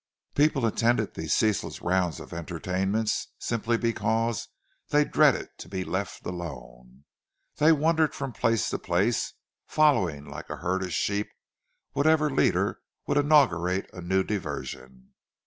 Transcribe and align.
People 0.33 0.65
attended 0.65 1.13
these 1.13 1.31
ceaseless 1.31 1.83
rounds 1.83 2.19
of 2.19 2.33
entertainments, 2.33 3.27
simply 3.37 3.77
because 3.77 4.47
they 4.89 5.05
dreaded 5.05 5.49
to 5.59 5.69
be 5.69 5.83
left 5.83 6.25
alone. 6.25 7.03
They 7.57 7.71
wandered 7.71 8.15
from 8.15 8.33
place 8.33 8.67
to 8.71 8.79
place, 8.79 9.35
following 9.67 10.25
like 10.25 10.49
a 10.49 10.55
herd 10.57 10.81
of 10.81 10.91
sheep 10.91 11.29
whatever 11.91 12.31
leader 12.31 12.81
would 13.05 13.17
inaugurate 13.17 13.91
a 13.93 14.01
new 14.01 14.23
diversion. 14.23 15.11